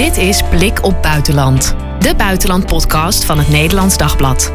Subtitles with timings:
[0.00, 4.52] Dit is Blik op Buitenland, de buitenlandpodcast van het Nederlands Dagblad.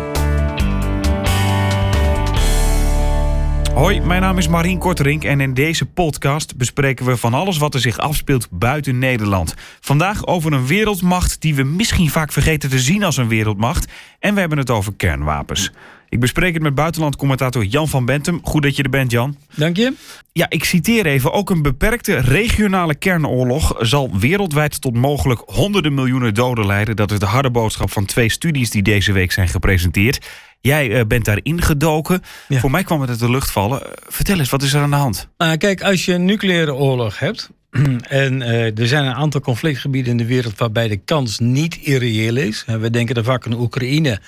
[3.74, 7.74] Hoi, mijn naam is Marien Korterink en in deze podcast bespreken we van alles wat
[7.74, 9.54] er zich afspeelt buiten Nederland.
[9.80, 13.92] Vandaag over een wereldmacht die we misschien vaak vergeten te zien als een wereldmacht.
[14.20, 15.72] En we hebben het over kernwapens.
[16.10, 18.40] Ik bespreek het met buitenlandcommentator Jan van Bentum.
[18.44, 19.38] Goed dat je er bent, Jan.
[19.56, 19.94] Dank je.
[20.32, 21.32] Ja, ik citeer even.
[21.32, 26.96] Ook een beperkte regionale kernoorlog zal wereldwijd tot mogelijk honderden miljoenen doden leiden.
[26.96, 30.28] Dat is de harde boodschap van twee studies die deze week zijn gepresenteerd.
[30.62, 32.22] Jij uh, bent daar ingedoken.
[32.48, 32.60] Ja.
[32.60, 33.82] Voor mij kwam het uit de lucht vallen.
[33.82, 35.28] Uh, vertel eens, wat is er aan de hand?
[35.38, 37.50] Uh, kijk, als je een nucleaire oorlog hebt.
[38.24, 42.36] en eh, er zijn een aantal conflictgebieden in de wereld waarbij de kans niet irreëel
[42.36, 42.66] is.
[42.66, 44.20] We denken er vaak aan Oekraïne.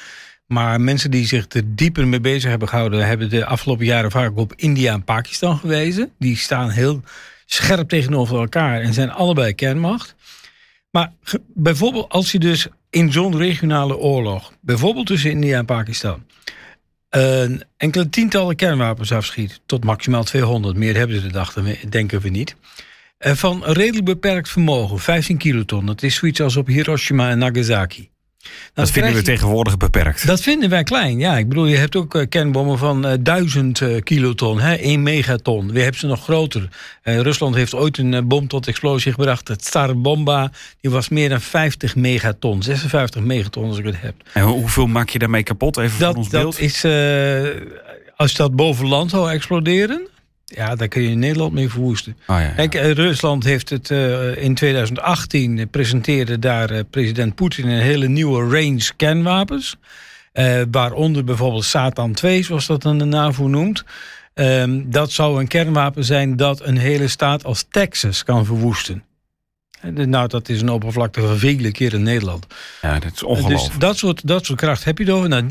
[0.48, 4.38] Maar mensen die zich er dieper mee bezig hebben gehouden, hebben de afgelopen jaren vaak
[4.38, 6.12] op India en Pakistan gewezen.
[6.20, 7.02] Die staan heel
[7.46, 10.16] scherp tegenover elkaar en zijn allebei kernmacht.
[10.92, 11.12] Maar
[11.54, 16.26] bijvoorbeeld als je dus in zo'n regionale oorlog, bijvoorbeeld tussen India en Pakistan,
[17.10, 21.54] een enkele tientallen kernwapens afschiet, tot maximaal 200, meer hebben ze de dag,
[21.90, 22.56] denken we niet.
[23.20, 25.86] Van een redelijk beperkt vermogen, 15 kiloton.
[25.86, 28.10] Dat is zoiets als op Hiroshima en Nagasaki.
[28.74, 30.28] Dat vinden we tegenwoordig beperkt.
[30.28, 31.38] Dat vinden wij klein, ja.
[31.38, 35.72] Ik bedoel, je hebt ook uh, kernbommen van uh, 1000 uh, kiloton, hè, 1 megaton.
[35.72, 36.70] We hebben ze nog groter.
[37.04, 39.48] Uh, Rusland heeft ooit een bom tot explosie gebracht.
[39.48, 42.64] Het Tsar Bomba, die was meer dan 50 megaton.
[42.64, 44.16] 56 megaton als ik het heb.
[44.34, 45.78] En hoeveel maak je daarmee kapot?
[45.78, 46.52] Even dat, voor ons beeld.
[46.52, 46.86] Dat is,
[48.16, 50.08] als dat boven land zou exploderen...
[50.56, 52.18] Ja, daar kun je Nederland mee verwoesten.
[52.28, 52.68] Oh, ja, ja.
[52.68, 58.42] Kijk, Rusland heeft het uh, in 2018 presenteerde daar uh, president Poetin een hele nieuwe
[58.42, 59.78] range kernwapens.
[60.34, 63.84] Uh, waaronder bijvoorbeeld Satan 2, zoals dat dan de NAVO noemt.
[64.34, 69.04] Um, dat zou een kernwapen zijn dat een hele staat als Texas kan verwoesten.
[69.92, 72.46] Nou, dat is een oppervlakte van vele keren in Nederland.
[72.82, 73.70] Ja, dat is ongelooflijk.
[73.72, 75.30] Dus dat soort, dat soort kracht heb je erover.
[75.30, 75.46] Nou,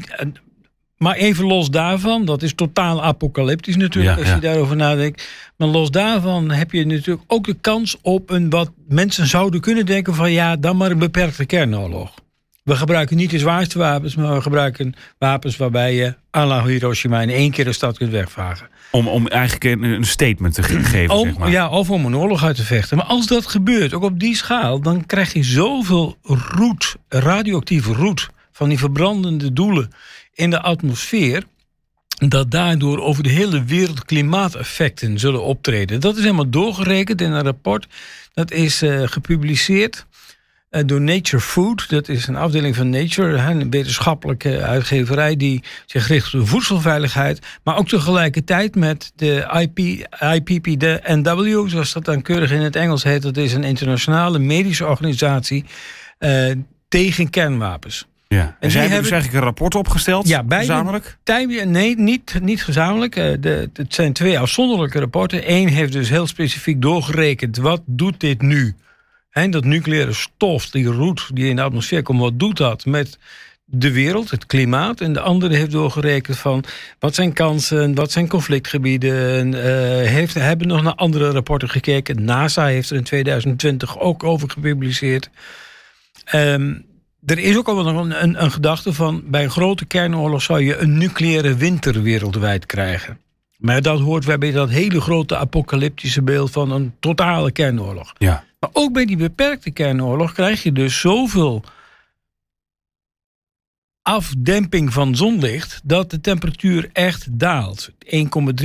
[0.98, 4.40] maar even los daarvan, dat is totaal apocalyptisch natuurlijk ja, als je ja.
[4.40, 5.28] daarover nadenkt.
[5.56, 9.86] Maar los daarvan heb je natuurlijk ook de kans op een wat mensen zouden kunnen
[9.86, 12.14] denken van ja, dan maar een beperkte kernoorlog.
[12.62, 17.30] We gebruiken niet de zwaarste wapens, maar we gebruiken wapens waarbij je à Hiroshima in
[17.30, 18.68] één keer een stad kunt wegvagen.
[18.90, 21.50] Om, om eigenlijk een statement te geven, om, zeg maar.
[21.50, 22.96] Ja, of om een oorlog uit te vechten.
[22.96, 28.28] Maar als dat gebeurt, ook op die schaal, dan krijg je zoveel roet, radioactieve roet
[28.52, 29.90] van die verbrandende doelen
[30.36, 31.44] in de atmosfeer
[32.28, 36.00] dat daardoor over de hele wereld klimaateffecten zullen optreden.
[36.00, 37.86] Dat is helemaal doorgerekend in een rapport.
[38.32, 40.06] Dat is uh, gepubliceerd
[40.70, 41.88] uh, door Nature Food.
[41.88, 47.46] Dat is een afdeling van Nature, een wetenschappelijke uitgeverij die zich richt op de voedselveiligheid.
[47.62, 53.22] Maar ook tegelijkertijd met de IP, IPPNW, zoals dat dan keurig in het Engels heet.
[53.22, 55.64] Dat is een internationale medische organisatie
[56.18, 56.52] uh,
[56.88, 58.06] tegen kernwapens.
[58.28, 58.40] Ja.
[58.40, 61.18] En, en zij hebben dus eigenlijk een rapport opgesteld, ja, beide, gezamenlijk?
[61.24, 63.14] Nee, niet, niet gezamenlijk.
[63.14, 65.50] De, het zijn twee afzonderlijke rapporten.
[65.50, 67.56] Eén heeft dus heel specifiek doorgerekend...
[67.56, 68.74] wat doet dit nu?
[69.30, 72.20] En dat nucleaire stof, die roet die in de atmosfeer komt...
[72.20, 73.18] wat doet dat met
[73.64, 75.00] de wereld, het klimaat?
[75.00, 76.64] En de andere heeft doorgerekend van...
[76.98, 79.52] wat zijn kansen, wat zijn conflictgebieden?
[79.52, 79.60] Uh,
[80.08, 82.24] heeft, hebben nog naar andere rapporten gekeken.
[82.24, 85.30] NASA heeft er in 2020 ook over gepubliceerd...
[86.34, 86.84] Um,
[87.26, 89.22] er is ook al een, een, een, gedachte van...
[89.24, 93.18] bij een grote kernoorlog zou je een nucleaire winter wereldwijd krijgen.
[93.56, 96.50] Maar dat hoort bij dat hele grote apocalyptische beeld...
[96.50, 98.12] van een totale kernoorlog.
[98.18, 98.44] Ja.
[98.60, 101.64] Maar ook bij die beperkte kernoorlog krijg je dus zoveel...
[104.02, 105.80] afdemping van zonlicht...
[105.84, 107.90] dat de temperatuur echt daalt.
[107.90, 108.20] 1,3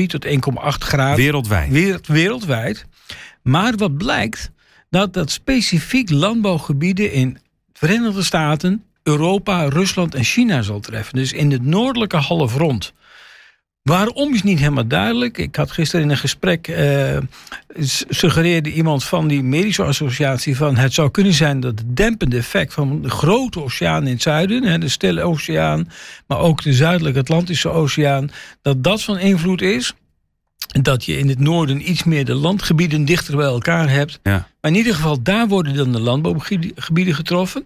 [0.08, 1.16] tot 1,8 graden.
[1.16, 1.72] Wereldwijd.
[1.72, 2.86] Wereld, wereldwijd.
[3.42, 4.52] Maar wat blijkt...
[4.90, 7.38] dat dat specifiek landbouwgebieden in
[7.82, 11.16] Verenigde Staten, Europa, Rusland en China zal treffen.
[11.16, 12.94] Dus in het noordelijke halfrond.
[13.82, 15.38] Waarom is niet helemaal duidelijk.
[15.38, 16.68] Ik had gisteren in een gesprek.
[16.68, 17.18] Uh,
[18.10, 20.58] suggereerde iemand van die medische associatie.
[20.58, 24.22] van het zou kunnen zijn dat het dempende effect van de grote oceaan in het
[24.22, 24.80] zuiden.
[24.80, 25.88] de Stille Oceaan.
[26.28, 28.32] maar ook de zuidelijke Atlantische Oceaan.
[28.62, 29.94] dat dat van invloed is.
[30.82, 34.20] Dat je in het noorden iets meer de landgebieden dichter bij elkaar hebt.
[34.24, 34.48] Ja.
[34.62, 37.66] Maar in ieder geval, daar worden dan de landbouwgebieden getroffen.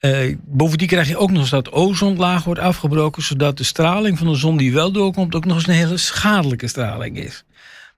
[0.00, 4.26] Uh, bovendien krijg je ook nog eens dat ozonlaag wordt afgebroken, zodat de straling van
[4.26, 7.44] de zon die wel doorkomt ook nog eens een hele schadelijke straling is.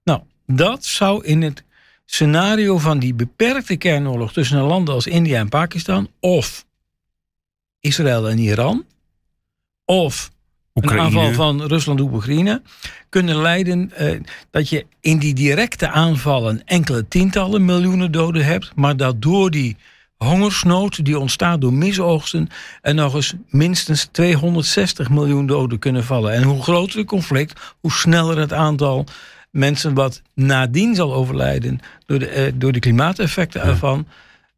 [0.04, 1.64] Nou, dat zou in het
[2.04, 6.64] scenario van die beperkte kernoorlog tussen landen als India en Pakistan, of
[7.80, 8.84] Israël en Iran,
[9.84, 10.30] of
[10.76, 11.00] Oekraïne.
[11.00, 12.62] een aanval van Rusland op Oekraïne,
[13.08, 14.20] kunnen leiden uh,
[14.50, 19.76] dat je in die directe aanvallen enkele tientallen miljoenen doden hebt, maar dat door die
[20.17, 22.49] hongersnood die ontstaat door misoogsten
[22.82, 26.32] en nog eens minstens 260 miljoen doden kunnen vallen.
[26.32, 29.05] En hoe groter het conflict, hoe sneller het aantal
[29.50, 34.06] mensen wat nadien zal overlijden door de, eh, door de klimaateffecten ervan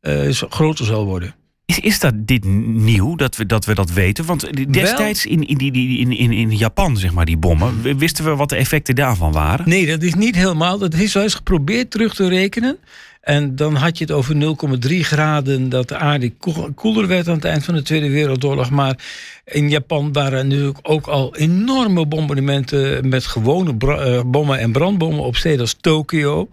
[0.00, 1.34] eh, groter zal worden.
[1.68, 4.24] Is, is dat dit nieuw, dat we dat, we dat weten?
[4.24, 7.98] Want destijds in, in, die, die, in, in, in Japan, zeg maar, die bommen...
[7.98, 9.68] wisten we wat de effecten daarvan waren?
[9.68, 10.78] Nee, dat is niet helemaal.
[10.78, 12.78] Dat is wel eens geprobeerd terug te rekenen.
[13.20, 14.34] En dan had je het over
[14.88, 16.32] 0,3 graden dat de aarde
[16.74, 18.70] koeler werd aan het eind van de Tweede Wereldoorlog.
[18.70, 18.98] Maar
[19.44, 25.36] in Japan waren natuurlijk ook al enorme bombardementen met gewone eh, bommen en brandbommen op
[25.36, 26.48] steden als Tokio.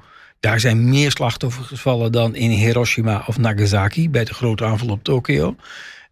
[0.45, 5.03] Daar zijn meer slachtoffers gevallen dan in Hiroshima of Nagasaki bij de grote aanval op
[5.03, 5.55] Tokio.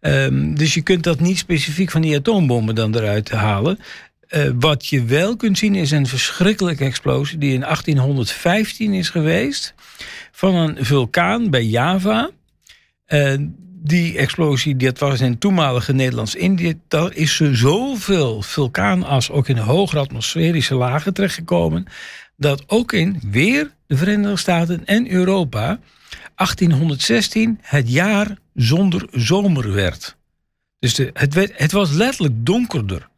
[0.00, 3.78] Um, dus je kunt dat niet specifiek van die atoombommen dan eruit halen.
[4.30, 9.74] Uh, wat je wel kunt zien is een verschrikkelijke explosie die in 1815 is geweest
[10.32, 12.30] van een vulkaan bij Java.
[13.08, 13.34] Uh,
[13.86, 16.74] die explosie, dat was in toenmalige Nederlands-Indië.
[16.88, 21.86] Daar is zoveel vulkaanas ook in hogere atmosferische lagen terechtgekomen.
[22.36, 25.78] Dat ook in weer de Verenigde Staten en Europa
[26.34, 30.16] 1816 het jaar zonder zomer werd.
[30.78, 33.08] Dus de, het, het was letterlijk donkerder.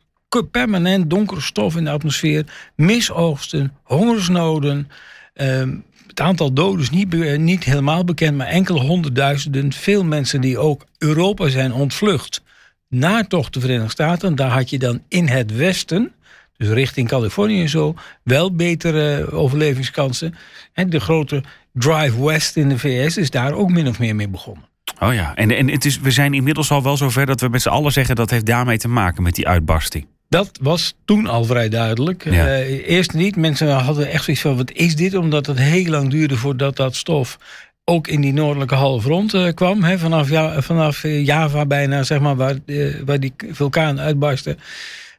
[0.50, 4.88] Permanent donkere stof in de atmosfeer, misoogsten, hongersnoden.
[5.34, 5.76] Ehm,
[6.06, 9.72] het aantal doden is niet, niet helemaal bekend, maar enkele honderdduizenden.
[9.72, 12.42] Veel mensen die ook Europa zijn ontvlucht
[12.88, 14.34] naar toch de Verenigde Staten.
[14.34, 16.12] Daar had je dan in het westen
[16.56, 20.34] dus richting Californië en zo, wel betere overlevingskansen.
[20.72, 21.42] En de grote
[21.72, 24.64] drive west in de VS is daar ook min of meer mee begonnen.
[25.00, 27.62] Oh ja, en, en het is, we zijn inmiddels al wel zover dat we met
[27.62, 30.06] z'n allen zeggen dat heeft daarmee te maken met die uitbarsting.
[30.28, 32.24] Dat was toen al vrij duidelijk.
[32.24, 33.36] Uh, eerst niet.
[33.36, 35.14] Mensen hadden echt zoiets van: wat is dit?
[35.14, 37.38] Omdat het heel lang duurde voordat dat stof
[37.84, 39.82] ook in die noordelijke halfrond uh, kwam.
[39.82, 44.56] Hè, vanaf, ja, vanaf Java bijna, zeg maar, waar, uh, waar die vulkaan uitbarstte.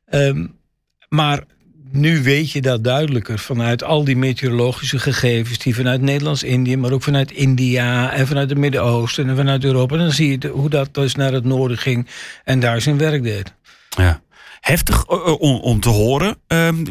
[0.10, 0.56] Um,
[1.10, 1.44] maar
[1.92, 7.04] nu weet je dat duidelijker vanuit al die meteorologische gegevens die vanuit Nederlands-Indië, maar ook
[7.04, 9.98] vanuit India en vanuit het Midden-Oosten en vanuit Europa.
[9.98, 12.08] Dan zie je hoe dat dus naar het noorden ging
[12.44, 13.54] en daar zijn werk deed.
[13.90, 14.22] Ja.
[14.60, 16.38] Heftig eh, eh, om, om te horen.
[16.48, 16.86] Ehm,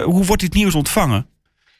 [0.00, 1.26] hoe wordt dit nieuws ontvangen?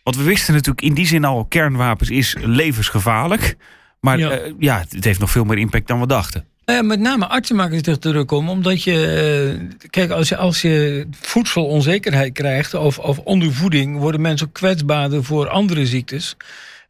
[0.03, 3.57] Want we wisten natuurlijk in die zin al, kernwapens is levensgevaarlijk.
[4.01, 4.41] Maar ja.
[4.41, 6.45] Uh, ja, het heeft nog veel meer impact dan we dachten.
[6.69, 10.63] Nou met name artsen maken zich druk om, omdat je, eh, kijk, als je, als
[10.63, 16.37] je voedselonzekerheid krijgt of, of ondervoeding, worden mensen kwetsbaarder voor andere ziektes.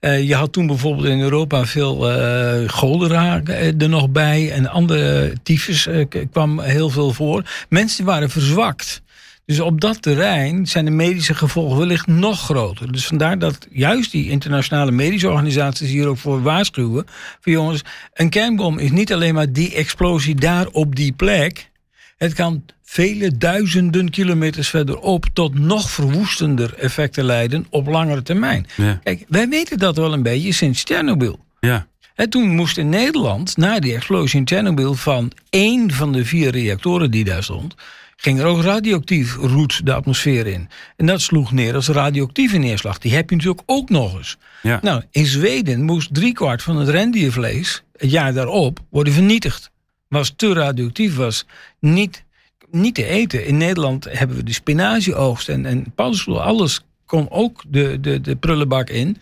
[0.00, 3.42] Uh, je had toen bijvoorbeeld in Europa veel uh, cholera
[3.78, 5.88] er nog bij en andere tyfus
[6.32, 7.42] kwam heel veel voor.
[7.68, 9.02] Mensen waren verzwakt.
[9.48, 12.92] Dus op dat terrein zijn de medische gevolgen wellicht nog groter.
[12.92, 17.06] Dus vandaar dat juist die internationale medische organisaties hier ook voor waarschuwen.
[17.40, 17.82] Voor jongens,
[18.14, 21.70] een kernbom is niet alleen maar die explosie daar op die plek.
[22.16, 28.66] Het kan vele duizenden kilometers verderop tot nog verwoestender effecten leiden op langere termijn.
[29.02, 31.38] Kijk, wij weten dat wel een beetje sinds Tsjernobyl.
[31.60, 31.86] Ja.
[32.14, 36.50] En toen moest in Nederland, na die explosie in Tsjernobyl, van één van de vier
[36.50, 37.74] reactoren die daar stond,
[38.20, 40.68] ging er ook radioactief roet de atmosfeer in.
[40.96, 42.98] En dat sloeg neer als radioactieve neerslag.
[42.98, 44.36] Die heb je natuurlijk ook nog eens.
[44.62, 44.78] Ja.
[44.82, 49.70] Nou, in Zweden moest driekwart van het rendiervlees het jaar daarop worden vernietigd.
[50.08, 51.46] Was te radioactief, was
[51.80, 52.24] niet,
[52.70, 53.46] niet te eten.
[53.46, 56.42] In Nederland hebben we de spinazieoogst en, en paddenstoel.
[56.42, 59.16] Alles kon ook de, de, de prullenbak in.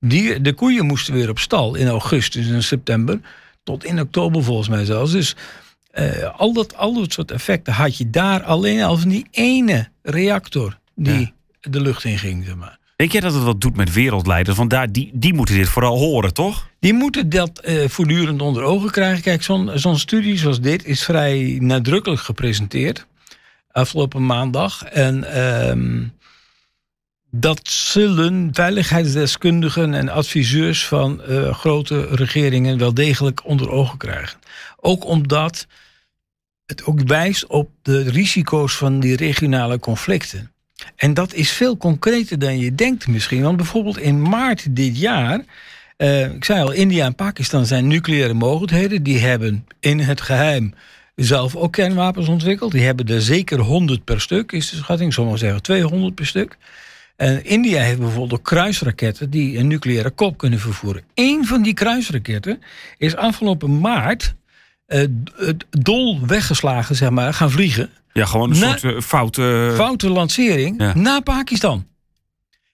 [0.00, 3.20] Die, de koeien moesten weer op stal in augustus en september.
[3.64, 5.12] Tot in oktober volgens mij zelfs.
[5.12, 5.36] Dus
[5.98, 9.88] uh, al, dat, al dat soort effecten had je daar alleen al van die ene
[10.02, 12.44] reactor die de lucht in ging.
[12.44, 12.78] Zeg maar.
[12.96, 14.56] Denk jij dat het wat doet met wereldleiders?
[14.56, 16.68] Want daar, die, die moeten dit vooral horen, toch?
[16.80, 19.22] Die moeten dat uh, voortdurend onder ogen krijgen.
[19.22, 23.06] Kijk, zo'n zo'n studie zoals dit is vrij nadrukkelijk gepresenteerd.
[23.70, 24.84] Afgelopen maandag.
[24.84, 26.06] En uh,
[27.30, 34.38] dat zullen veiligheidsdeskundigen en adviseurs van uh, grote regeringen wel degelijk onder ogen krijgen.
[34.80, 35.66] Ook omdat
[36.68, 40.52] het ook wijst op de risico's van die regionale conflicten.
[40.96, 43.42] En dat is veel concreter dan je denkt misschien.
[43.42, 45.44] Want bijvoorbeeld in maart dit jaar.
[45.96, 49.02] Uh, ik zei al, India en Pakistan zijn nucleaire mogelijkheden.
[49.02, 50.74] Die hebben in het geheim
[51.14, 52.72] zelf ook kernwapens ontwikkeld.
[52.72, 55.12] Die hebben er zeker 100 per stuk, is de schatting.
[55.12, 56.56] Sommigen zeggen 200 per stuk.
[57.16, 61.02] En India heeft bijvoorbeeld kruisraketten die een nucleaire kop kunnen vervoeren.
[61.14, 62.62] Eén van die kruisraketten
[62.98, 64.34] is afgelopen maart
[65.70, 67.90] dol weggeslagen, zeg maar, gaan vliegen.
[68.12, 69.72] Ja, gewoon een soort uh, foute...
[69.74, 70.96] Foute lancering ja.
[70.96, 71.86] naar Pakistan.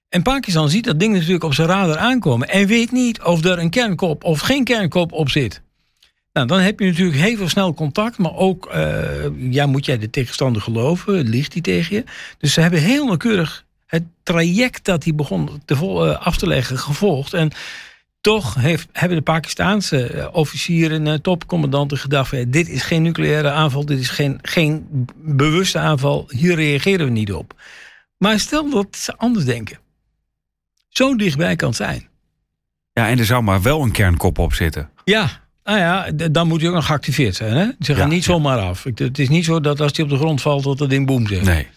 [0.09, 2.49] En Pakistan ziet dat ding natuurlijk op zijn radar aankomen...
[2.49, 5.62] en weet niet of er een kernkop of geen kernkop op zit.
[6.33, 10.11] Nou, dan heb je natuurlijk heel snel contact, maar ook, uh, ja, moet jij de
[10.11, 11.28] tegenstander geloven?
[11.28, 12.04] Ligt die tegen je?
[12.38, 16.47] Dus ze hebben heel nauwkeurig het traject dat hij begon te vol, uh, af te
[16.47, 17.35] leggen gevolgd.
[17.35, 17.50] En
[18.25, 23.85] toch heeft, hebben de Pakistaanse uh, officieren en topcommandanten gedacht: dit is geen nucleaire aanval,
[23.85, 27.54] dit is geen, geen bewuste aanval, hier reageren we niet op.
[28.19, 29.78] Maar stel dat ze anders denken.
[30.88, 32.09] Zo dichtbij kan het zijn.
[32.93, 34.90] Ja, en er zou maar wel een kernkop op zitten.
[35.04, 35.31] Ja,
[35.64, 37.57] nou ja, dan moet hij ook nog geactiveerd zijn.
[37.57, 37.69] Hè?
[37.81, 38.33] Ze gaan Ja, niet ja.
[38.33, 38.85] zomaar af.
[38.95, 41.26] Het is niet zo dat als hij op de grond valt, dat het ding boem
[41.26, 41.45] zegt.
[41.45, 41.69] Nee.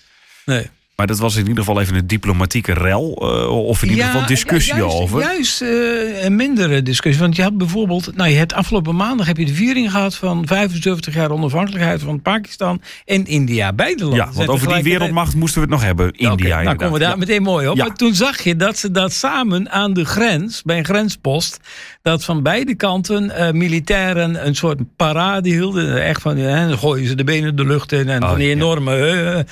[0.45, 0.69] Nee.
[0.97, 3.15] Maar dat was in ieder geval even een diplomatieke rel.
[3.21, 5.19] eh, of in ieder geval discussie juist, over.
[5.21, 7.21] Juist eh, een mindere discussie.
[7.23, 10.47] Want je had bijvoorbeeld, nou, je hebt afgelopen maandag heb je de viering gehad van
[10.47, 13.73] 75 jaar onafhankelijkheid van Pakistan en India.
[13.73, 14.25] Beide landen.
[14.25, 16.11] Ja, want over die wereldmacht moesten we het nog hebben.
[16.11, 16.77] India Oké, nou inderdaad.
[16.77, 17.15] komen we daar Ja.
[17.15, 17.75] meteen mooi op.
[17.77, 17.85] Ja.
[17.85, 21.59] Maar toen zag je dat ze dat samen aan de grens, bij een grenspost,
[22.01, 26.03] dat van beide kanten eh, militairen een soort parade hielden.
[26.03, 29.45] Echt van, dan gooien ze de benen de lucht in en Oh, van die enorme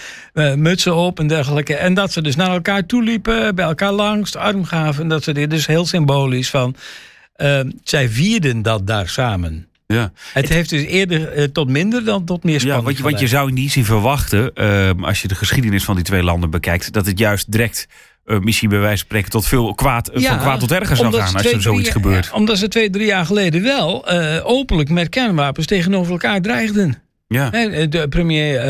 [0.56, 1.76] mutsen op en dergelijke.
[1.76, 5.02] En dat ze dus naar elkaar toe liepen, bij elkaar langs, de arm gaven.
[5.04, 6.76] En dat ze dit dus heel symbolisch van,
[7.36, 9.68] eh, zij vierden dat daar samen.
[9.88, 10.12] Ja.
[10.34, 13.20] Het heeft dus eerder eh, tot minder dan tot meer Ja, spanning want je, want
[13.20, 13.38] je geleid.
[13.38, 16.94] zou in die zin verwachten, ehm, als je de geschiedenis van die twee landen bekijkt,
[16.94, 17.88] dat het juist direct,
[18.26, 21.14] eh, misschien bij wijze van spreken, tot veel kwaad, eh, van kwaad tot erger zou
[21.14, 22.26] gaan als er zoiets gebeurt.
[22.26, 24.08] ja, omdat ze twee, drie jaar geleden wel
[24.44, 27.04] openlijk met kernwapens tegenover elkaar dreigden.
[27.28, 27.50] Ja.
[27.50, 28.66] De premier eh,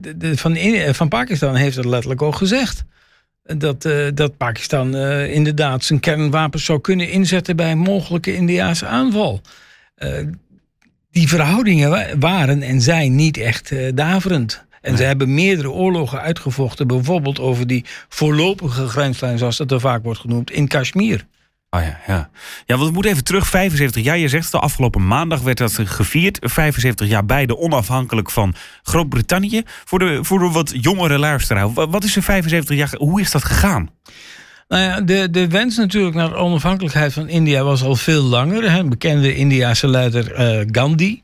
[0.00, 2.84] de- de- van, In- van Pakistan heeft dat letterlijk ook gezegd.
[3.56, 8.86] Dat, eh, dat Pakistan eh, inderdaad zijn kernwapens zou kunnen inzetten bij een mogelijke Indiaanse
[8.86, 9.40] aanval.
[9.94, 10.10] Eh,
[11.10, 14.66] die verhoudingen wa- waren en zijn niet echt eh, daverend.
[14.80, 20.02] En ze hebben meerdere oorlogen uitgevochten, bijvoorbeeld over die voorlopige grenslijn, zoals dat er vaak
[20.02, 21.26] wordt genoemd, in Kashmir.
[21.70, 22.30] Oh ja, ja.
[22.66, 23.46] ja, want we moeten even terug.
[23.46, 26.38] 75 jaar, je zegt het al, afgelopen maandag werd dat gevierd.
[26.40, 29.62] 75 jaar beide onafhankelijk van Groot-Brittannië.
[29.84, 33.30] Voor de, voor de wat jongere luisteraar, wa- wat is er 75 jaar, hoe is
[33.30, 33.90] dat gegaan?
[34.68, 38.70] Nou ja, de, de wens natuurlijk naar onafhankelijkheid van India was al veel langer.
[38.70, 38.84] Hè.
[38.84, 41.22] Bekende Indiase leider eh, Gandhi.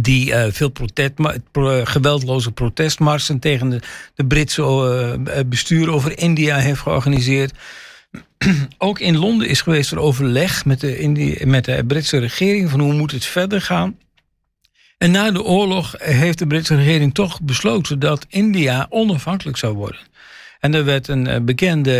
[0.00, 1.12] Die eh, veel protest,
[1.52, 3.80] pro- geweldloze protestmarsen tegen de,
[4.14, 7.52] de Britse eh, bestuur over India heeft georganiseerd.
[8.78, 12.92] Ook in Londen is geweest er overleg met de, met de Britse regering van hoe
[12.92, 13.98] moet het verder gaan.
[14.98, 20.00] En na de oorlog heeft de Britse regering toch besloten dat India onafhankelijk zou worden.
[20.60, 21.92] En er werd een eh, bekende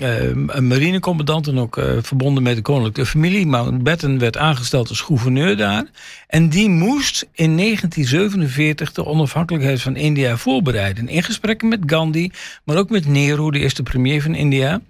[0.00, 5.00] eh, een marinecommandant en ook eh, verbonden met de koninklijke familie, Mountbatten, werd aangesteld als
[5.00, 5.84] gouverneur daar.
[6.26, 11.08] En die moest in 1947 de onafhankelijkheid van India voorbereiden.
[11.08, 12.30] In gesprekken met Gandhi,
[12.64, 14.80] maar ook met Nehru, de eerste premier van India.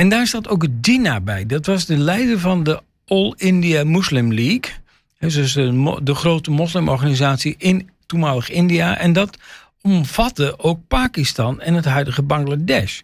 [0.00, 1.46] En daar staat ook Jinnah bij.
[1.46, 4.72] Dat was de leider van de All India Muslim League.
[5.18, 8.98] Dus de, de grote moslimorganisatie in toenmalig India.
[8.98, 9.38] En dat
[9.80, 13.00] omvatte ook Pakistan en het huidige Bangladesh.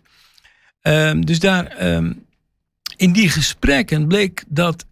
[0.81, 2.13] Ehm, dus daar, ehm,
[2.97, 4.85] in die gesprekken bleek dat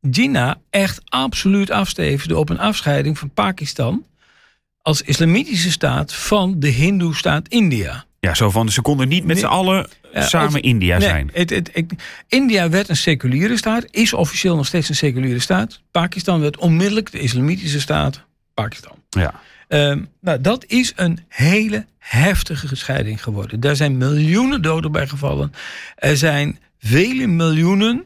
[0.00, 4.04] Jinnah echt absoluut afstevende op een afscheiding van Pakistan
[4.80, 8.04] als islamitische staat van de Hindoe-staat India.
[8.26, 9.44] Ja, zo van, ze konden niet met Nee.
[9.44, 11.30] z'n allen samen India Nee, zijn.
[11.32, 11.92] Het, het, ik-
[12.28, 15.80] India werd een seculiere staat, is officieel nog steeds een seculiere staat.
[15.90, 18.24] Pakistan werd onmiddellijk de islamitische staat
[18.54, 18.96] Pakistan.
[19.10, 19.34] Ja.
[19.68, 23.60] Ehm, nou, dat is een hele heftige scheiding geworden.
[23.60, 25.52] Daar zijn miljoenen doden bij gevallen.
[25.96, 28.04] Er zijn vele miljoenen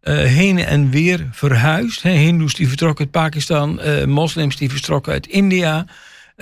[0.00, 2.02] eh, heen en weer verhuisd.
[2.02, 5.86] Hindoes die vertrokken uit Pakistan, eh, moslims die vertrokken uit India.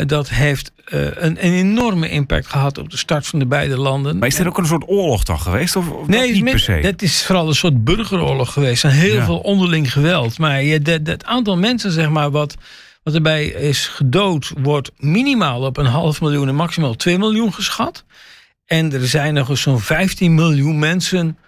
[0.04, 1.14] Dat heeft eh, een,
[1.46, 4.18] een enorme impact gehad op de start van de beide landen.
[4.18, 5.76] Maar is er ook een soort oorlog dan geweest?
[5.76, 6.80] Of, of Nee, dat het niet is per se?
[6.90, 8.84] dat is vooral een soort burgeroorlog geweest.
[8.84, 9.24] Er zijn heel Ja.
[9.24, 10.38] veel onderling geweld.
[10.38, 12.54] Maar je, dat, dat aantal mensen, zeg maar, wat,
[13.02, 18.04] wat erbij is gedood, wordt minimaal op een half miljoen en maximaal 2 miljoen geschat.
[18.66, 21.38] En er zijn nog eens zo'n 15 miljoen mensen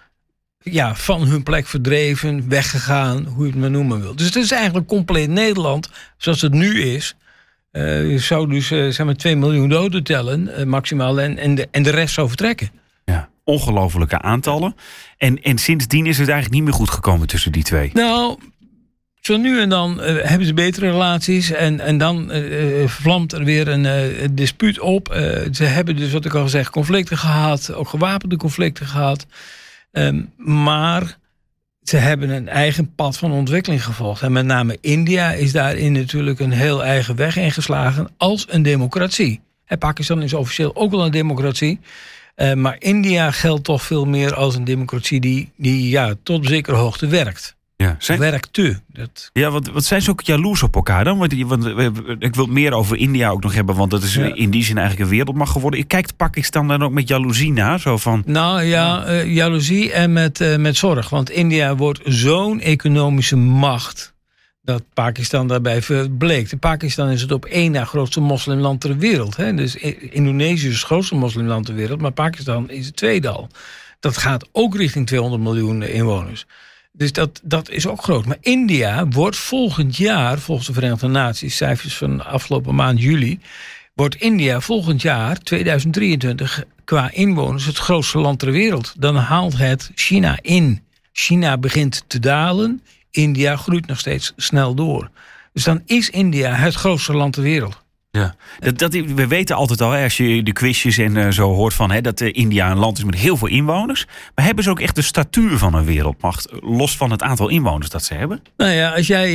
[0.61, 4.15] ja, van hun plek verdreven, weggegaan, hoe je het maar noemen wil.
[4.15, 7.15] Dus het is eigenlijk compleet Nederland zoals het nu is.
[7.71, 11.55] Eh, je zou dus eh, zeg maar 2 miljoen doden tellen, eh, maximaal, en, en,
[11.55, 12.71] de, en de rest zou vertrekken.
[13.05, 14.75] Ja, ongelofelijke aantallen.
[15.17, 17.89] En, en sindsdien is het eigenlijk niet meer goed gekomen tussen die twee.
[17.93, 18.37] Nou,
[19.21, 21.51] zo nu en dan hebben ze betere relaties.
[21.51, 25.07] En, en dan eh, vlamt er weer een eh, dispuut op.
[25.51, 27.73] Ze hebben dus, wat ik al gezegd, conflicten gehad.
[27.73, 29.25] Ook gewapende conflicten gehad.
[29.91, 31.17] Ehm, maar
[31.89, 34.21] ze hebben een eigen pad van ontwikkeling gevolgd.
[34.21, 39.41] En met name India is daarin natuurlijk een heel eigen weg ingeslagen als een democratie.
[39.65, 41.79] En Pakistan is officieel ook wel een democratie.
[42.35, 46.75] Eh, maar India geldt toch veel meer als een democratie die, die ja, tot zekere
[46.75, 47.55] hoogte werkt.
[47.83, 48.81] Ja, zijn, werkte.
[48.87, 51.17] Dat, ja wat, wat zijn ze ook jaloers op elkaar dan?
[51.17, 54.13] Want, want we- ik wil het meer over India ook nog hebben, want dat is
[54.13, 54.35] Ja.
[54.35, 55.87] in die zin eigenlijk een wereldmacht geworden.
[55.87, 57.79] Kijkt Pakistan dan ook met jaloezie naar?
[57.79, 61.09] Zo van, nou ja, eh, jaloezie en met, eh, met zorg.
[61.09, 64.13] Want India wordt zo'n economische macht.
[64.61, 66.59] Dat Pakistan daarbij verbleekt.
[66.59, 69.35] Pakistan is het op één na grootste moslimland ter wereld.
[69.35, 69.53] Hè?
[69.53, 69.75] Dus
[70.09, 72.01] Indonesië is het grootste moslimland ter wereld.
[72.01, 73.47] Maar Pakistan is het tweede al.
[73.99, 76.45] Dat gaat ook richting 200 miljoen inwoners.
[76.99, 78.25] Dus dat, dat is ook groot.
[78.25, 83.39] Maar India wordt volgend jaar, volgens de Verenigde Naties, cijfers van afgelopen maand juli,
[83.93, 88.93] wordt India volgend jaar, 2023, qua inwoners het grootste land ter wereld.
[88.97, 90.83] Dan haalt het China in.
[91.11, 95.09] China begint te dalen, India groeit nog steeds snel door.
[95.53, 97.83] Dus dan is India het grootste land ter wereld.
[98.11, 101.53] Ja, dat, dat, we weten altijd al, hè, als je de quizjes en eh, zo
[101.53, 104.05] hoort van hè, dat eh, India een land is met heel veel inwoners.
[104.35, 107.89] Maar hebben ze ook echt de statuur van een wereldmacht, los van het aantal inwoners
[107.89, 108.41] dat ze hebben?
[108.57, 109.29] Nou ja, als jij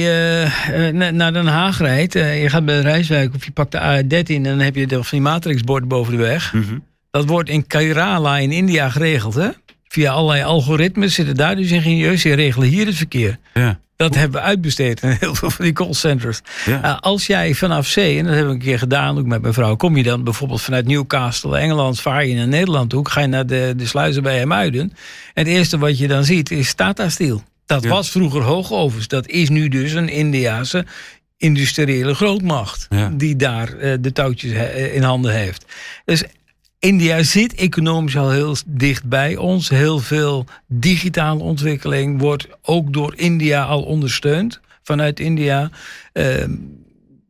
[0.44, 3.78] eh, na- naar Den Haag rijdt, eh, je gaat bij Rijswijk of je pakt de
[4.02, 6.52] A13 en dan heb je de, van die matrixbord boven de weg.
[6.52, 6.78] Mhm.
[7.10, 9.48] Dat wordt in Kerala in India geregeld, hè?
[9.94, 13.38] Via allerlei algoritmes zitten daar dus ingenieurs die regelen hier het verkeer.
[13.54, 13.78] Ja.
[13.96, 16.40] Dat hebben we uitbesteed in heel veel van die callcenters.
[16.66, 16.84] Ja.
[16.84, 19.54] Uh, als jij vanaf zee, en dat hebben we een keer gedaan, ook met mijn
[19.54, 23.26] vrouw, kom je dan bijvoorbeeld vanuit Newcastle, Engeland, vaar je naar Nederland toe, ga je
[23.26, 24.80] naar de, de sluizen bij Hemuiden.
[24.80, 27.42] En het eerste wat je dan ziet is Tata Steel.
[27.66, 27.88] Dat Ja.
[27.88, 29.08] was vroeger hoogovens.
[29.08, 30.86] Dat is nu dus een Indiase
[31.36, 33.10] industriële grootmacht Ja.
[33.14, 35.64] die daar eh, de touwtjes eh, in handen heeft.
[36.04, 36.24] Dus
[36.84, 39.68] India zit economisch al heel dicht bij ons.
[39.68, 44.60] Heel veel digitale ontwikkeling wordt ook door India al ondersteund.
[44.82, 45.70] Vanuit India.
[46.12, 46.50] Ehm,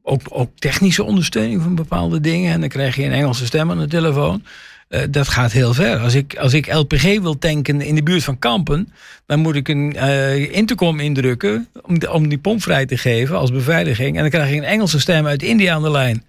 [0.02, 2.52] ook, ook technische ondersteuning van bepaalde dingen.
[2.52, 4.44] En dan krijg je een Engelse stem aan de telefoon.
[4.88, 5.98] Eh, dat gaat heel ver.
[5.98, 8.92] Als ik, als ik LPG wil tanken in de buurt van Kampen,
[9.26, 13.50] dan moet ik een eh, intercom indrukken om, om die pomp vrij te geven als
[13.50, 14.16] beveiliging.
[14.16, 16.24] En dan krijg je een Engelse stem uit India aan de lijn.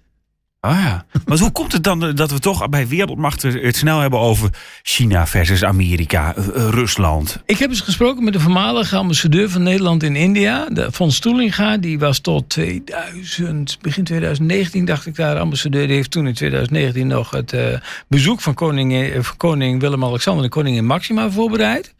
[0.66, 1.04] Ah ja.
[1.24, 4.50] Maar hoe komt het dan eh, dat we toch bij wereldmachten het snel hebben over
[4.82, 7.42] China versus Amerika, eh, eh, Rusland?
[7.44, 11.76] Ik heb eens gesproken met de voormalige ambassadeur van Nederland in India, de Von Stoelinga.
[11.76, 15.86] Die was tot 2000, begin 2019 dacht ik daar ambassadeur.
[15.86, 17.54] Die heeft toen in 2019 nog het
[18.08, 21.94] bezoek van koning, koning Willem-Alexander en koningin Maxima voorbereid.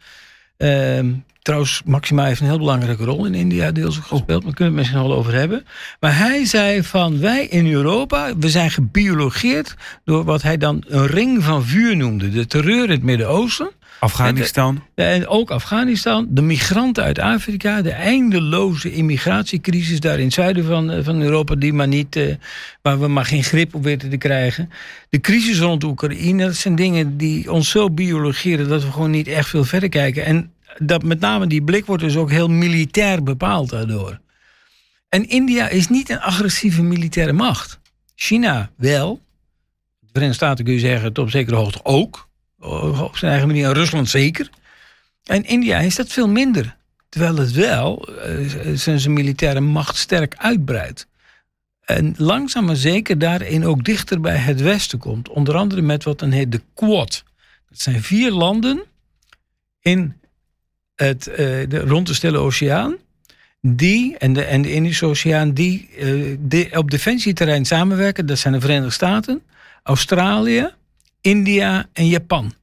[0.57, 4.27] Ehm, trouwens, Maxima heeft een heel belangrijke rol in India deels ook gespeeld.
[4.27, 5.65] Maar daar kunnen we het misschien wel over hebben.
[5.99, 11.07] Maar hij zei van wij in Europa, we zijn gebiologeerd door wat hij dan een
[11.07, 12.29] ring van vuur noemde.
[12.29, 13.69] De terreur in het Midden-Oosten.
[13.99, 14.83] Afghanistan?
[14.95, 20.91] En ook Afghanistan, de migranten uit Afrika, de eindeloze immigratiecrisis daar in het zuiden van,
[20.91, 22.35] eh, van Europa, die maar niet, eh,
[22.81, 24.69] waar we maar geen grip op weten te krijgen.
[25.09, 29.27] De crisis rond Oekraïne, dat zijn dingen die ons zo biologeren dat we gewoon niet
[29.27, 30.25] echt veel verder kijken.
[30.25, 34.19] En dat met name die blik wordt dus ook heel militair bepaald daardoor.
[35.09, 37.79] En India is niet een agressieve militaire macht.
[38.15, 39.21] China wel.
[39.99, 42.26] De Verenigde Staten kun je zeggen op zekere hoogte ook.
[42.59, 43.73] Op zijn eigen manier.
[43.73, 44.49] Rusland zeker.
[45.23, 46.75] En India is dat veel minder.
[47.09, 51.07] Terwijl het wel eh, zijn zijn militaire macht sterk uitbreidt.
[51.81, 55.29] En langzaam maar zeker daarin ook dichter bij het Westen komt.
[55.29, 57.23] Onder andere met wat dan heet de Quad.
[57.69, 58.83] Dat zijn vier landen
[59.79, 60.15] in
[60.95, 61.37] het, eh,
[61.69, 62.95] de, rond de Stille Oceaan.
[63.61, 68.25] Die en de, en de Indische Oceaan, die eh, de, op defensieterrein samenwerken.
[68.25, 69.41] Dat zijn de Verenigde Staten,
[69.83, 70.69] Australië,
[71.21, 72.53] India en Japan.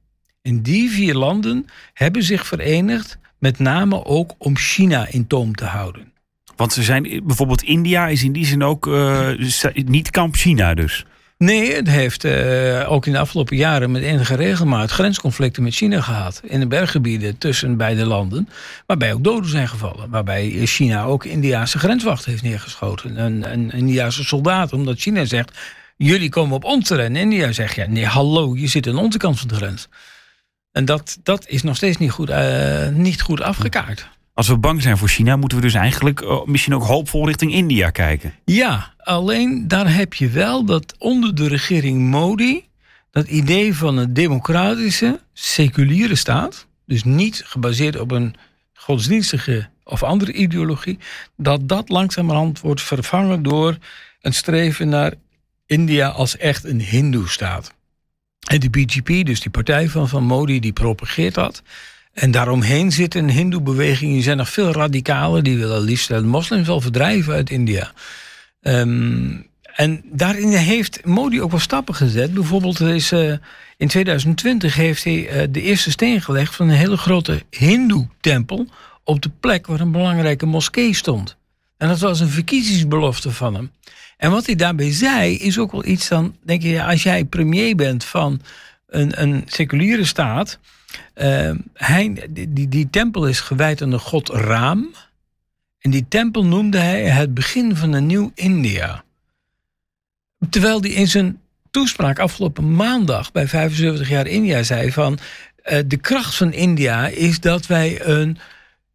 [0.41, 5.65] En die vier landen hebben zich verenigd, met name ook om China in toom te
[5.65, 6.13] houden.
[6.55, 9.29] Want ze zijn, bijvoorbeeld India is in die zin ook eh,
[9.73, 11.05] niet kamp China dus.
[11.37, 16.01] Nee, het heeft eh, ook in de afgelopen jaren met enige regelmaat grensconflicten met China
[16.01, 16.41] gehad.
[16.43, 18.49] In de berggebieden tussen beide landen.
[18.85, 20.09] Waarbij ook doden zijn gevallen.
[20.09, 23.17] Waarbij China ook Indiaanse grenswacht heeft neergeschoten.
[23.17, 25.57] En, en Indiaanse soldaten, omdat China zegt.
[25.97, 27.15] Jullie komen op ons terrein.
[27.15, 29.87] En India zegt ja, nee, hallo, je zit aan onze kant van de grens.
[30.71, 34.07] En dat, dat is nog steeds niet goed, eh, niet goed afgekaart.
[34.33, 37.53] Als we bang zijn voor China, moeten we dus eigenlijk eh, misschien ook hoopvol richting
[37.53, 38.33] India kijken.
[38.45, 42.65] Ja, alleen daar heb je wel dat onder de regering Modi
[43.11, 48.35] dat idee van een democratische, seculiere staat, dus niet gebaseerd op een
[48.73, 50.97] godsdienstige of andere ideologie,
[51.37, 53.77] dat dat langzamerhand wordt vervangen door
[54.21, 55.13] een streven naar
[55.65, 57.73] India als echt een Hindoe-staat.
[58.47, 61.61] En de BGP, dus die partij van, van Modi, die propageert dat.
[62.13, 64.13] En daaromheen zit een Hindoe-beweging.
[64.13, 65.43] Die zijn nog veel radicaler.
[65.43, 67.91] Die willen liefst de moslims wel verdrijven uit India.
[68.61, 72.33] Um, en daarin heeft Modi ook wel stappen gezet.
[72.33, 73.33] Bijvoorbeeld is, uh,
[73.77, 78.67] in 2020 heeft hij uh, de eerste steen gelegd van een hele grote Hindoe-tempel
[79.03, 81.37] op de plek waar een belangrijke moskee stond.
[81.77, 83.71] En dat was een verkiezingsbelofte van hem.
[84.17, 87.75] En wat hij daarbij zei, is ook wel iets dan, denk je, als jij premier
[87.75, 88.41] bent van
[88.87, 90.59] een, een seculiere staat.
[91.15, 94.93] Uh, hij, die, die tempel is gewijd aan de god Raam.
[95.79, 99.03] En die tempel noemde hij het begin van een nieuw India.
[100.49, 101.39] Terwijl hij in zijn
[101.71, 105.19] toespraak afgelopen maandag bij 75 jaar India zei van
[105.65, 108.37] uh, de kracht van India is dat wij een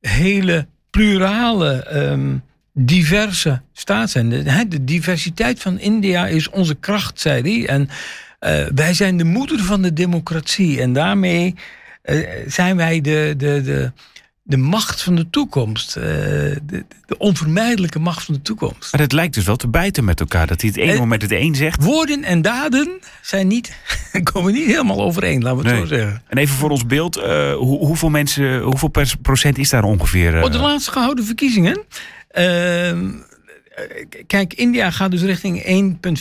[0.00, 2.42] hele plurale, um,
[2.84, 4.28] diverse staat zijn.
[4.28, 7.68] De, de, diversiteit van India is onze kracht, zei hij.
[7.68, 7.88] En
[8.40, 10.80] uh, wij zijn de moeder van de democratie.
[10.80, 11.54] En daarmee
[12.04, 13.92] uh, zijn wij de, de, de,
[14.42, 15.96] de macht van de toekomst.
[15.96, 16.58] Uh, de,
[17.06, 18.92] de, onvermijdelijke macht van de toekomst.
[18.92, 20.46] Maar het lijkt dus wel te bijten met elkaar.
[20.46, 21.82] Dat hij het ene moment het een zegt.
[21.82, 23.76] Woorden en daden zijn niet,
[24.32, 25.86] komen niet helemaal overeen, laten we het Nee.
[25.86, 26.22] zo zeggen.
[26.28, 28.90] En even voor ons beeld, hoe, hoeveel mensen, hoeveel
[29.22, 30.42] procent is daar ongeveer?
[30.42, 31.84] Op de laatste gehouden verkiezingen.
[32.38, 32.92] Uh,
[34.26, 35.62] kijk, India gaat dus richting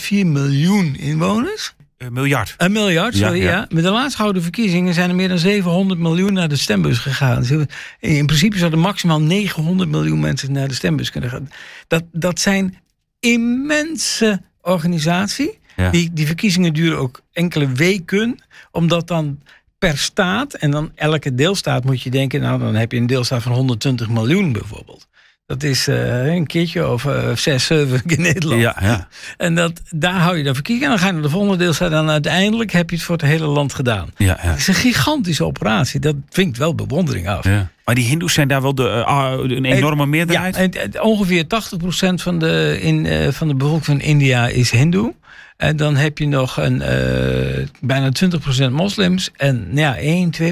[0.00, 1.74] 1,4 miljoen inwoners.
[1.98, 2.54] Een miljard.
[2.56, 3.36] Een miljard, sorry.
[3.36, 3.66] Ja, Ja, ja.
[3.68, 7.44] Met de laatst gehouden verkiezingen zijn er meer dan 700 miljoen naar de stembus gegaan.
[7.98, 11.50] In principe zouden maximaal 900 miljoen mensen naar de stembus kunnen gaan.
[11.86, 12.76] Dat, dat zijn
[13.18, 15.58] immense organisatie.
[15.76, 15.90] Ja.
[15.90, 18.38] Die, die verkiezingen duren ook enkele weken,
[18.70, 19.40] omdat dan
[19.78, 23.42] per staat en dan elke deelstaat moet je denken, nou dan heb je een deelstaat
[23.42, 25.08] van 120 miljoen bijvoorbeeld.
[25.50, 28.60] Dat is uh, een keertje of uh, zes, zeven in Nederland.
[28.60, 29.08] Ja, ja.
[29.36, 30.90] En dat, daar hou je dan verkiezingen.
[30.90, 31.92] En dan ga je naar de volgende deelstaat.
[31.92, 34.10] En uiteindelijk heb je het voor het hele land gedaan.
[34.16, 34.48] Ja, ja.
[34.48, 36.00] Het is een gigantische operatie.
[36.00, 37.44] Dat dwingt wel bewondering af.
[37.44, 37.70] ja.
[37.84, 40.56] Maar die hindoes zijn daar wel de, uh, een enorme meerderheid?
[40.56, 41.48] Ja, en, ongeveer 80%
[42.14, 45.14] van de, in, van de bevolking van India is hindoe.
[45.56, 46.78] En dan heb je nog een,
[47.80, 48.10] bijna
[48.68, 49.30] 20% moslims.
[49.36, 50.46] En ja, 1, 2%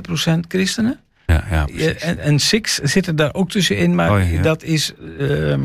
[0.49, 1.01] christenen.
[1.33, 4.43] Ja, ja, en, en Sikhs zitten daar ook tussenin, maar Oh, ja.
[4.43, 5.57] dat is uh,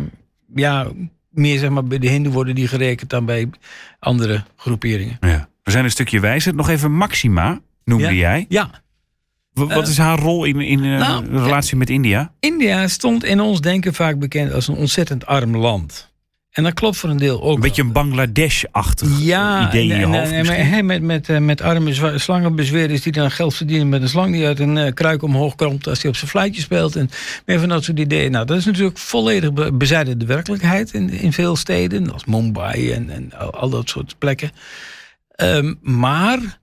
[0.55, 0.87] ja,
[1.29, 3.49] meer zeg maar bij de Hindoe worden die gerekend dan bij
[3.99, 5.17] andere groeperingen.
[5.21, 5.47] ja.
[5.63, 6.55] We zijn een stukje wijzer.
[6.55, 8.45] Nog even Maxima, noemde jij.
[8.49, 8.69] Ja,
[9.53, 12.33] Wat is haar rol in, in uh, nou, relatie met India?
[12.39, 16.12] India stond in ons denken vaak bekend als een ontzettend arm land.
[16.53, 17.55] En dat klopt voor een deel ook.
[17.55, 21.37] Een beetje een Bangladesh-achtig ja, idee in je en- hoofd en- hè, met, met, eh,
[21.37, 25.21] met arme slangenbezweerders die dan geld verdienen met een slang die uit een eh, kruik
[25.23, 26.95] omhoog komt als hij op zijn fluitje speelt.
[26.95, 27.09] En
[27.45, 28.31] meer van dat soort ideeën.
[28.31, 32.91] Nou, dat is natuurlijk volledig be- bezijden de werkelijkheid in, in veel steden, als Mumbai
[32.91, 34.51] en, en al, al dat soort plekken.
[35.29, 36.59] Ehm, maar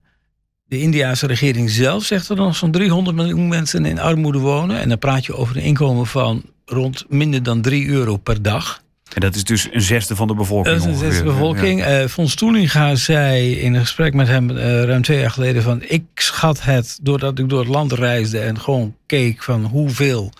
[0.64, 4.81] de Indiase regering zelf zegt er nog zo'n 300 miljoen mensen in armoede wonen.
[4.81, 8.83] En dan praat je over een inkomen van rond minder dan 3 euro per dag.
[9.14, 11.83] En dat is dus een zesde van de bevolking Dat is een zesde bevolking.
[11.83, 15.83] Eh Fons Toelinga zei in een gesprek met hem eh, ruim twee jaar geleden van...
[15.83, 20.33] ik schat het, doordat ik door het land reisde en gewoon keek van hoeveel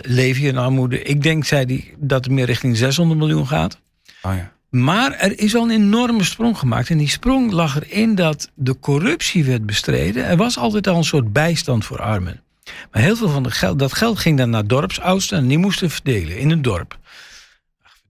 [0.00, 1.02] leef je in armoede.
[1.02, 3.78] Ik denk, zei hij, dat het meer richting 600 miljoen gaat.
[4.22, 4.30] Ja.
[4.30, 4.52] Oh, ja.
[4.80, 6.90] Maar er is al een enorme sprong gemaakt.
[6.90, 10.26] En die sprong lag erin dat de corruptie werd bestreden.
[10.26, 12.42] Er was altijd al een soort bijstand voor armen.
[12.90, 15.90] Maar heel veel van de geld, dat geld ging dan naar dorpsoudsten en die moesten
[15.90, 16.98] verdelen in een dorp.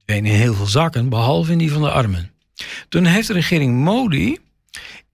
[0.05, 2.31] Er verdwenen heel veel zakken, behalve in die van de armen.
[2.89, 4.39] Toen heeft de regering Modi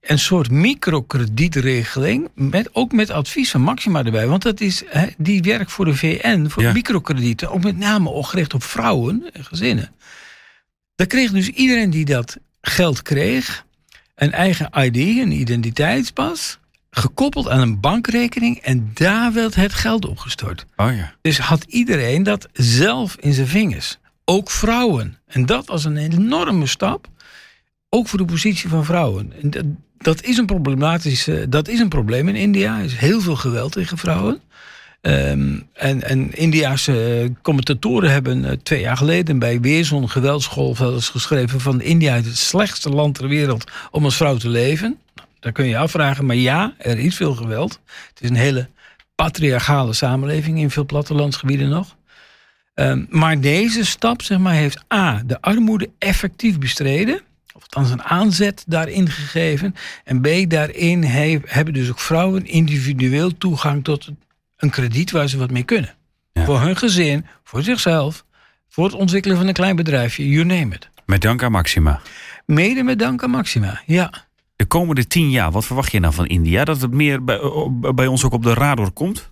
[0.01, 4.27] een soort microkredietregeling, met, ook met advies van Maxima erbij.
[4.27, 6.71] Want dat is, hè, die werkt voor de VN, voor Ja.
[6.73, 7.51] microkredieten.
[7.51, 9.91] Ook met name gericht op vrouwen en gezinnen.
[10.95, 13.65] Dan kreeg dus iedereen die dat geld kreeg...
[14.15, 16.59] een eigen ID, een identiteitspas...
[16.89, 18.57] gekoppeld aan een bankrekening...
[18.57, 20.65] en daar werd het geld opgestort.
[20.75, 21.13] Oh ja.
[21.21, 23.99] Dus had iedereen dat zelf in zijn vingers.
[24.25, 25.17] Ook vrouwen.
[25.27, 27.07] En dat was een enorme stap.
[27.89, 29.33] Ook voor de positie van vrouwen.
[29.41, 29.65] En dat,
[29.97, 32.77] dat is een problematische, dat is een probleem in India.
[32.77, 34.41] Er is heel veel geweld tegen vrouwen.
[35.01, 40.09] Ehm, en, en Indiaanse eh, commentatoren hebben eh, twee jaar geleden bij weer zo'n
[40.79, 44.97] eens geschreven van India is het slechtste land ter wereld om als vrouw te leven.
[45.15, 47.79] Nou, daar kun je je afvragen, maar ja, er is veel geweld.
[48.13, 48.69] Het is een hele
[49.15, 51.95] patriarchale samenleving in veel plattelandsgebieden nog.
[52.75, 57.21] Um, maar deze stap zeg maar, heeft A, de armoede effectief bestreden.
[57.53, 59.75] Of althans een aanzet daarin gegeven.
[60.03, 64.09] En B, daarin he, hebben dus ook vrouwen individueel toegang tot
[64.57, 65.95] een krediet waar ze wat mee kunnen.
[66.33, 66.45] Ja.
[66.45, 68.25] Voor hun gezin, voor zichzelf,
[68.69, 70.89] voor het ontwikkelen van een klein bedrijfje, you name it.
[71.05, 72.01] Met dank aan Maxima.
[72.45, 74.13] Mede met dank aan Maxima, ja.
[74.55, 76.63] De komende tien jaar, wat verwacht je nou van India?
[76.63, 77.39] Dat het meer bij,
[77.95, 79.30] bij ons ook op de radar komt?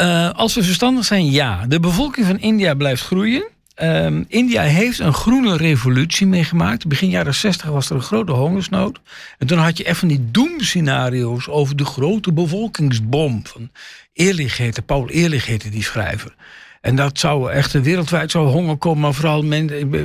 [0.00, 1.66] Uh, als we verstandig zijn, ja.
[1.66, 3.48] De bevolking van India blijft groeien.
[3.74, 6.86] Ehm, India heeft een groene revolutie meegemaakt.
[6.86, 9.00] Begin jaren 60 was er een grote hongersnood.
[9.38, 13.42] En toen had je even die doemscenario's over de grote bevolkingsbom.
[13.46, 13.70] Van
[14.12, 16.34] heette, Paul Ehrlich heette die schrijver.
[16.80, 19.42] En dat zou echt wereldwijd zou honger komen, maar vooral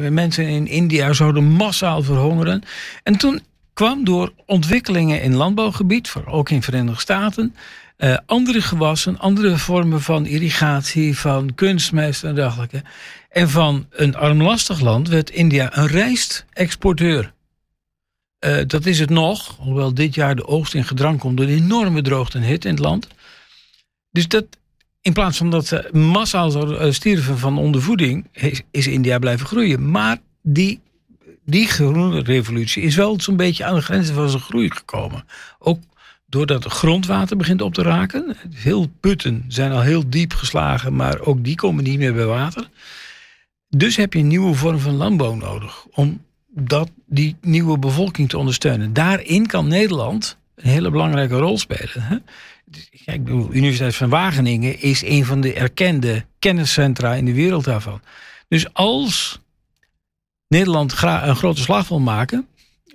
[0.10, 2.63] mensen in India zouden massaal verhongeren.
[3.03, 3.41] En toen
[3.73, 7.55] kwam door ontwikkelingen in landbouwgebied, ook in de Verenigde Staten,
[7.97, 12.84] uh, andere gewassen, andere vormen van irrigatie, van kunstmest en dergelijke.
[13.29, 17.34] En van een armlastig land werd India een rijstexporteur.
[18.39, 21.63] Uh, dat is het nog, hoewel dit jaar de oogst in gedrang komt door een
[21.63, 23.08] enorme droogte en hitte in het land.
[24.12, 24.45] Dus dat,
[25.01, 29.91] in plaats van dat ze massaal eh, stierven van ondervoeding, is, is India blijven groeien.
[29.91, 30.79] Maar die,
[31.45, 35.25] die groene revolutie is wel zo'n beetje aan de grenzen van zijn groei gekomen.
[35.60, 35.79] Ook
[36.25, 38.38] doordat het grondwater begint op te raken.
[38.53, 42.69] Heel putten zijn al heel diep geslagen, maar ook die komen niet meer bij water.
[43.69, 48.38] Dus heb je een nieuwe vorm van landbouw nodig om dat, die nieuwe bevolking te
[48.38, 48.93] ondersteunen.
[48.93, 52.03] Daarin kan Nederland een hele belangrijke rol spelen.
[52.03, 52.17] Hè?
[52.65, 58.01] De Universiteit van Wageningen is een van de erkende kenniscentra in de wereld daarvan.
[58.47, 59.39] Dus als
[60.47, 62.47] Nederland een grote slag wil maken,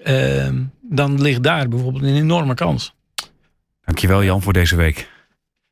[0.02, 0.48] eh,
[0.80, 2.94] dan ligt daar bijvoorbeeld een enorme kans.
[3.90, 5.09] Dankjewel Jan voor deze week.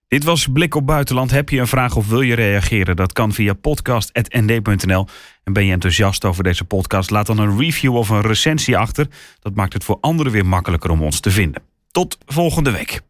[0.09, 1.31] Dit was Blik op Buitenland.
[1.31, 2.97] Heb je een vraag of wil je reageren?
[2.97, 5.07] Dat kan via podcast.nd.nl.
[5.45, 7.11] En ben je enthousiast over deze podcast?
[7.11, 9.07] Laat dan een review of een recensie achter.
[9.41, 11.63] Dat maakt het voor anderen weer makkelijker om ons te vinden.
[11.91, 13.01] Tot volgende week.